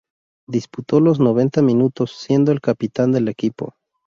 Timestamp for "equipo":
3.27-3.75